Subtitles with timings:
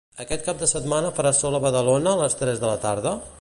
[0.23, 3.15] Aquest cap de setmana farà sol a Badalona a les tres de la tarda?